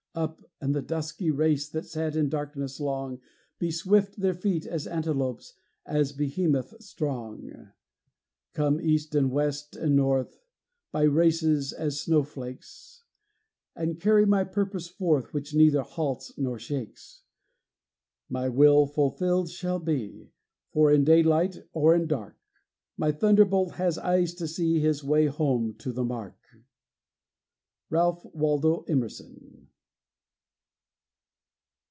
Up! 0.13 0.41
and 0.59 0.75
the 0.75 0.81
dusky 0.81 1.31
race 1.31 1.69
That 1.69 1.85
sat 1.85 2.17
in 2.17 2.27
darkness 2.27 2.81
long, 2.81 3.21
Be 3.59 3.71
swift 3.71 4.19
their 4.19 4.33
feet 4.33 4.65
as 4.67 4.85
antelopes, 4.85 5.53
And 5.85 5.97
as 5.99 6.11
behemoth 6.11 6.83
strong. 6.83 7.71
Come, 8.51 8.81
East 8.81 9.15
and 9.15 9.31
West 9.31 9.77
and 9.77 9.95
North, 9.95 10.41
By 10.91 11.03
races, 11.03 11.71
as 11.71 12.01
snowflakes, 12.01 13.05
And 13.73 14.01
carry 14.01 14.25
my 14.25 14.43
purpose 14.43 14.89
forth, 14.89 15.33
Which 15.33 15.53
neither 15.55 15.81
halts 15.81 16.37
nor 16.37 16.59
shakes. 16.59 17.23
My 18.27 18.49
will 18.49 18.85
fulfilled 18.87 19.49
shall 19.49 19.79
be, 19.79 20.33
For, 20.73 20.91
in 20.91 21.05
daylight 21.05 21.63
or 21.71 21.95
in 21.95 22.05
dark, 22.05 22.35
My 22.97 23.13
thunderbolt 23.13 23.75
has 23.75 23.97
eyes 23.97 24.33
to 24.33 24.47
see 24.49 24.81
His 24.81 25.05
way 25.05 25.27
home 25.27 25.73
to 25.75 25.93
the 25.93 26.03
mark. 26.03 26.35
RALPH 27.89 28.25
WALDO 28.33 28.83
EMERSON. 28.89 29.69